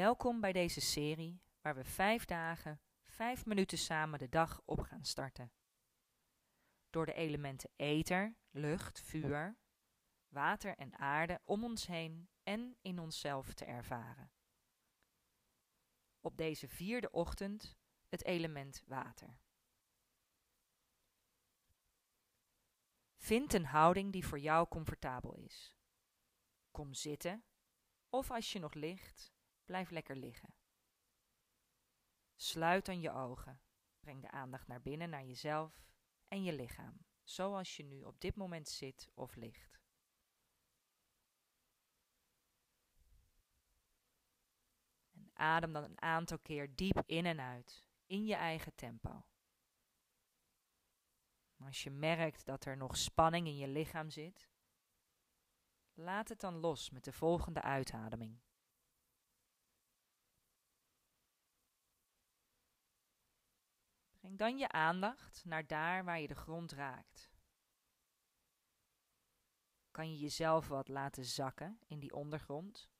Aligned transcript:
Welkom 0.00 0.40
bij 0.40 0.52
deze 0.52 0.80
serie 0.80 1.42
waar 1.60 1.74
we 1.74 1.84
vijf 1.84 2.24
dagen, 2.24 2.80
vijf 3.04 3.46
minuten 3.46 3.78
samen 3.78 4.18
de 4.18 4.28
dag 4.28 4.62
op 4.64 4.80
gaan 4.80 5.04
starten. 5.04 5.52
Door 6.90 7.06
de 7.06 7.12
elementen 7.12 7.70
ether, 7.76 8.36
lucht, 8.50 9.00
vuur, 9.00 9.58
water 10.28 10.76
en 10.76 10.98
aarde 10.98 11.40
om 11.44 11.64
ons 11.64 11.86
heen 11.86 12.28
en 12.42 12.76
in 12.80 12.98
onszelf 12.98 13.54
te 13.54 13.64
ervaren. 13.64 14.32
Op 16.20 16.36
deze 16.36 16.68
vierde 16.68 17.10
ochtend 17.10 17.76
het 18.08 18.24
element 18.24 18.82
water. 18.86 19.40
Vind 23.16 23.52
een 23.52 23.66
houding 23.66 24.12
die 24.12 24.26
voor 24.26 24.38
jou 24.38 24.68
comfortabel 24.68 25.34
is. 25.34 25.76
Kom 26.70 26.94
zitten 26.94 27.44
of 28.08 28.30
als 28.30 28.52
je 28.52 28.58
nog 28.58 28.74
ligt, 28.74 29.32
blijf 29.70 29.90
lekker 29.90 30.16
liggen. 30.16 30.54
Sluit 32.36 32.86
dan 32.86 33.00
je 33.00 33.10
ogen. 33.10 33.60
Breng 34.00 34.22
de 34.22 34.30
aandacht 34.30 34.66
naar 34.66 34.82
binnen, 34.82 35.10
naar 35.10 35.24
jezelf 35.24 35.84
en 36.28 36.42
je 36.42 36.52
lichaam, 36.52 37.04
zoals 37.22 37.76
je 37.76 37.84
nu 37.84 38.02
op 38.02 38.20
dit 38.20 38.36
moment 38.36 38.68
zit 38.68 39.10
of 39.14 39.34
ligt. 39.34 39.80
En 45.10 45.30
adem 45.32 45.72
dan 45.72 45.84
een 45.84 46.00
aantal 46.00 46.38
keer 46.38 46.74
diep 46.74 47.02
in 47.06 47.26
en 47.26 47.40
uit, 47.40 47.86
in 48.06 48.24
je 48.24 48.34
eigen 48.34 48.74
tempo. 48.74 49.24
Als 51.56 51.82
je 51.82 51.90
merkt 51.90 52.44
dat 52.44 52.64
er 52.64 52.76
nog 52.76 52.96
spanning 52.96 53.46
in 53.46 53.56
je 53.56 53.68
lichaam 53.68 54.10
zit, 54.10 54.50
laat 55.94 56.28
het 56.28 56.40
dan 56.40 56.54
los 56.54 56.90
met 56.90 57.04
de 57.04 57.12
volgende 57.12 57.62
uitademing. 57.62 58.40
Breng 64.30 64.42
dan 64.42 64.58
je 64.58 64.68
aandacht 64.68 65.44
naar 65.44 65.66
daar 65.66 66.04
waar 66.04 66.20
je 66.20 66.26
de 66.26 66.34
grond 66.34 66.72
raakt. 66.72 67.30
Kan 69.90 70.10
je 70.10 70.18
jezelf 70.18 70.68
wat 70.68 70.88
laten 70.88 71.24
zakken 71.24 71.78
in 71.86 71.98
die 71.98 72.14
ondergrond? 72.14 72.90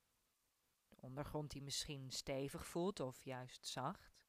De 0.89 1.01
ondergrond 1.01 1.51
die 1.51 1.61
misschien 1.61 2.11
stevig 2.11 2.67
voelt 2.67 2.99
of 2.99 3.23
juist 3.23 3.67
zacht. 3.67 4.25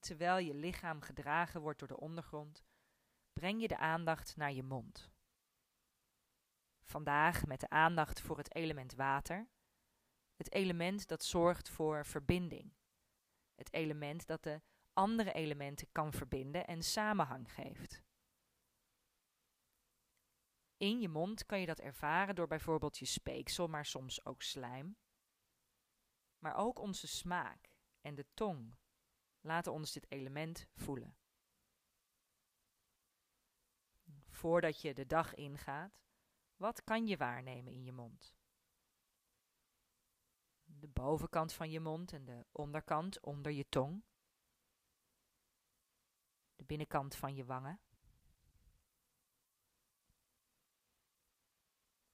Terwijl 0.00 0.38
je 0.38 0.54
lichaam 0.54 1.00
gedragen 1.00 1.60
wordt 1.60 1.78
door 1.78 1.88
de 1.88 2.00
ondergrond, 2.00 2.64
breng 3.32 3.60
je 3.60 3.68
de 3.68 3.78
aandacht 3.78 4.36
naar 4.36 4.52
je 4.52 4.62
mond. 4.62 5.10
Vandaag 6.92 7.46
met 7.46 7.60
de 7.60 7.68
aandacht 7.68 8.20
voor 8.20 8.36
het 8.36 8.54
element 8.54 8.94
water, 8.94 9.48
het 10.36 10.52
element 10.52 11.08
dat 11.08 11.24
zorgt 11.24 11.68
voor 11.68 12.06
verbinding, 12.06 12.74
het 13.54 13.72
element 13.72 14.26
dat 14.26 14.42
de 14.42 14.62
andere 14.92 15.32
elementen 15.32 15.92
kan 15.92 16.12
verbinden 16.12 16.66
en 16.66 16.82
samenhang 16.82 17.52
geeft. 17.52 18.02
In 20.76 21.00
je 21.00 21.08
mond 21.08 21.46
kan 21.46 21.60
je 21.60 21.66
dat 21.66 21.80
ervaren 21.80 22.34
door 22.34 22.46
bijvoorbeeld 22.46 22.98
je 22.98 23.04
speeksel, 23.04 23.68
maar 23.68 23.86
soms 23.86 24.24
ook 24.24 24.42
slijm. 24.42 24.96
Maar 26.38 26.56
ook 26.56 26.78
onze 26.78 27.06
smaak 27.06 27.76
en 28.00 28.14
de 28.14 28.26
tong 28.34 28.76
laten 29.40 29.72
ons 29.72 29.92
dit 29.92 30.10
element 30.10 30.66
voelen. 30.74 31.16
Voordat 34.28 34.80
je 34.80 34.94
de 34.94 35.06
dag 35.06 35.34
ingaat, 35.34 36.02
wat 36.56 36.84
kan 36.84 37.06
je 37.06 37.16
waarnemen 37.16 37.72
in 37.72 37.84
je 37.84 37.92
mond? 37.92 38.34
De 40.64 40.88
bovenkant 40.88 41.52
van 41.52 41.70
je 41.70 41.80
mond 41.80 42.12
en 42.12 42.24
de 42.24 42.46
onderkant 42.52 43.20
onder 43.20 43.52
je 43.52 43.68
tong. 43.68 44.04
De 46.56 46.64
binnenkant 46.64 47.14
van 47.14 47.34
je 47.34 47.44
wangen. 47.44 47.80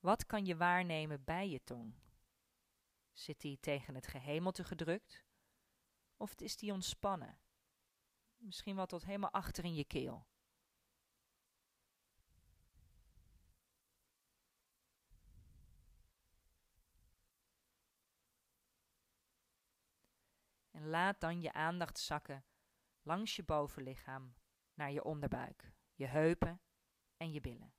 Wat 0.01 0.27
kan 0.27 0.45
je 0.45 0.57
waarnemen 0.57 1.25
bij 1.25 1.49
je 1.49 1.65
tong? 1.65 1.95
Zit 3.13 3.41
die 3.41 3.61
tegen 3.61 3.95
het 3.95 4.07
gehemelte 4.07 4.65
gedrukt? 4.65 5.25
Of 6.17 6.35
is 6.35 6.57
die 6.57 6.73
ontspannen? 6.73 7.41
Misschien 8.37 8.77
wat 8.77 8.89
tot 8.89 9.05
helemaal 9.05 9.33
achter 9.33 9.65
in 9.65 9.75
je 9.75 9.85
keel. 9.85 10.27
Laat 20.89 21.21
dan 21.21 21.41
je 21.41 21.53
aandacht 21.53 21.99
zakken 21.99 22.45
langs 23.03 23.37
je 23.37 23.43
bovenlichaam 23.43 24.35
naar 24.75 24.91
je 24.91 25.05
onderbuik, 25.05 25.73
je 25.95 26.07
heupen 26.07 26.61
en 27.17 27.33
je 27.33 27.41
billen. 27.41 27.75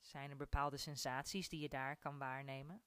Zijn 0.00 0.30
er 0.30 0.36
bepaalde 0.36 0.76
sensaties 0.76 1.48
die 1.48 1.60
je 1.60 1.68
daar 1.68 1.96
kan 1.96 2.18
waarnemen? 2.18 2.82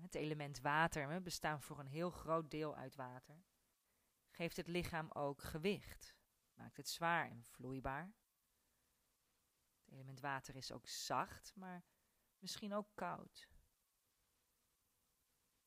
Het 0.00 0.14
element 0.14 0.60
water, 0.60 1.08
we 1.08 1.20
bestaan 1.20 1.62
voor 1.62 1.78
een 1.78 1.86
heel 1.86 2.10
groot 2.10 2.50
deel 2.50 2.76
uit 2.76 2.94
water, 2.94 3.44
geeft 4.30 4.56
het 4.56 4.66
lichaam 4.66 5.10
ook 5.10 5.42
gewicht, 5.42 6.14
maakt 6.54 6.76
het 6.76 6.88
zwaar 6.88 7.30
en 7.30 7.44
vloeibaar. 7.44 8.12
Het 10.12 10.20
water 10.20 10.56
is 10.56 10.72
ook 10.72 10.88
zacht, 10.88 11.52
maar 11.54 11.84
misschien 12.38 12.74
ook 12.74 12.88
koud. 12.94 13.48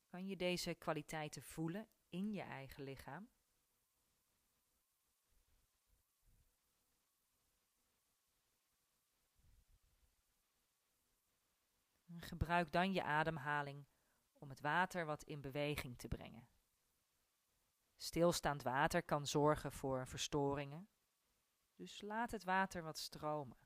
Kan 0.07 0.28
je 0.28 0.35
deze 0.35 0.73
kwaliteiten 0.73 1.44
voelen 1.44 1.88
in 2.09 2.31
je 2.31 2.41
eigen 2.41 2.83
lichaam? 2.83 3.29
Gebruik 12.19 12.72
dan 12.72 12.94
je 12.94 13.03
ademhaling 13.03 13.85
om 14.33 14.50
het 14.50 14.59
water 14.59 15.06
wat 15.06 15.23
in 15.23 15.41
beweging 15.41 15.97
te 15.97 16.07
brengen. 16.07 16.47
Stilstaand 17.95 18.62
water 18.62 19.03
kan 19.03 19.27
zorgen 19.27 19.72
voor 19.72 20.07
verstoringen, 20.07 20.89
dus 21.75 22.01
laat 22.01 22.31
het 22.31 22.44
water 22.44 22.83
wat 22.83 22.97
stromen. 22.97 23.65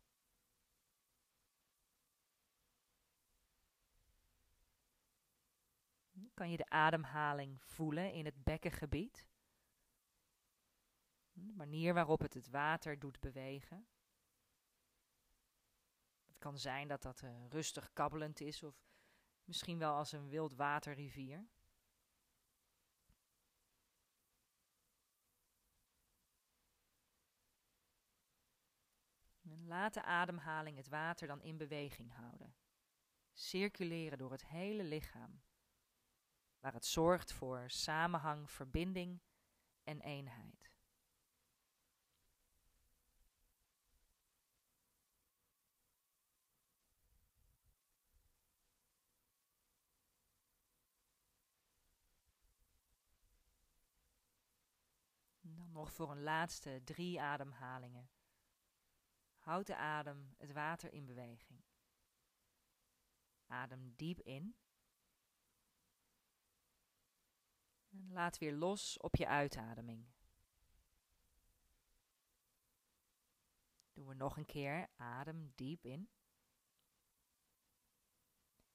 Kan 6.39 6.51
je 6.51 6.57
de 6.57 6.69
ademhaling 6.69 7.61
voelen 7.61 8.13
in 8.13 8.25
het 8.25 8.43
bekkengebied? 8.43 9.27
De 11.31 11.53
manier 11.53 11.93
waarop 11.93 12.19
het 12.19 12.33
het 12.33 12.49
water 12.49 12.99
doet 12.99 13.19
bewegen. 13.19 13.87
Het 16.27 16.37
kan 16.37 16.57
zijn 16.57 16.87
dat 16.87 17.01
dat 17.01 17.21
uh, 17.21 17.45
rustig 17.49 17.93
kabbelend 17.93 18.41
is 18.41 18.63
of 18.63 18.89
Misschien 19.43 19.77
wel 19.77 19.95
als 19.95 20.11
een 20.11 20.29
wildwaterrivier. 20.29 21.47
En 29.41 29.67
laat 29.67 29.93
de 29.93 30.03
ademhaling 30.03 30.77
het 30.77 30.87
water 30.87 31.27
dan 31.27 31.41
in 31.41 31.57
beweging 31.57 32.13
houden. 32.13 32.55
Circuleren 33.31 34.17
door 34.17 34.31
het 34.31 34.45
hele 34.45 34.83
lichaam, 34.83 35.41
waar 36.59 36.73
het 36.73 36.85
zorgt 36.85 37.31
voor 37.31 37.63
samenhang, 37.67 38.51
verbinding 38.51 39.21
en 39.83 40.01
eenheid. 40.01 40.59
dan 55.59 55.71
nog 55.71 55.93
voor 55.93 56.11
een 56.11 56.23
laatste 56.23 56.81
drie 56.83 57.21
ademhalingen. 57.21 58.09
Houd 59.37 59.67
de 59.67 59.75
adem, 59.75 60.33
het 60.37 60.51
water 60.51 60.93
in 60.93 61.05
beweging. 61.05 61.63
Adem 63.47 63.93
diep 63.95 64.21
in. 64.21 64.55
En 67.89 68.11
laat 68.11 68.37
weer 68.37 68.53
los 68.53 68.97
op 68.97 69.15
je 69.15 69.27
uitademing. 69.27 70.05
Doen 73.93 74.07
we 74.07 74.13
nog 74.13 74.37
een 74.37 74.45
keer. 74.45 74.89
Adem 74.95 75.51
diep 75.55 75.85
in. 75.85 76.09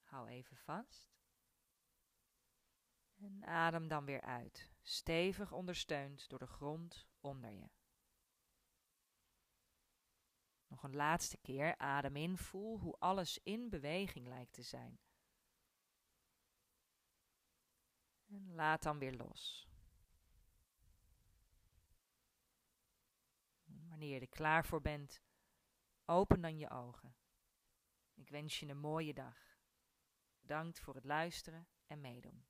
Hou 0.01 0.27
even 0.27 0.57
vast. 0.57 1.13
En 3.15 3.45
adem 3.45 3.87
dan 3.87 4.05
weer 4.05 4.21
uit, 4.21 4.71
stevig 4.81 5.51
ondersteund 5.51 6.29
door 6.29 6.39
de 6.39 6.47
grond 6.47 7.07
onder 7.19 7.51
je. 7.51 7.69
Nog 10.67 10.83
een 10.83 10.95
laatste 10.95 11.37
keer 11.37 11.77
adem 11.77 12.15
in, 12.15 12.37
voel 12.37 12.79
hoe 12.79 12.95
alles 12.99 13.39
in 13.43 13.69
beweging 13.69 14.27
lijkt 14.27 14.53
te 14.53 14.61
zijn. 14.61 14.99
En 18.25 18.55
laat 18.55 18.83
dan 18.83 18.99
weer 18.99 19.13
los. 19.15 19.67
Wanneer 23.63 24.13
je 24.13 24.19
er 24.19 24.27
klaar 24.27 24.65
voor 24.65 24.81
bent, 24.81 25.21
open 26.05 26.41
dan 26.41 26.57
je 26.57 26.69
ogen. 26.69 27.15
Ik 28.13 28.29
wens 28.29 28.59
je 28.59 28.67
een 28.67 28.77
mooie 28.77 29.13
dag. 29.13 29.57
Bedankt 30.39 30.79
voor 30.79 30.95
het 30.95 31.05
luisteren 31.05 31.67
en 31.87 32.01
meedoen. 32.01 32.45